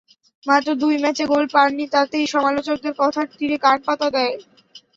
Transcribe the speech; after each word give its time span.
মাত্র 0.43 0.69
দুই 0.81 0.95
ম্যাচে 1.03 1.23
গোল 1.31 1.45
পাননি, 1.55 1.85
তাতেই 1.95 2.25
সমালোচকদের 2.33 2.93
কথার 3.01 3.27
তিরে 3.31 3.57
কান 3.63 3.77
পাতা 3.87 4.07
দায়। 4.15 4.35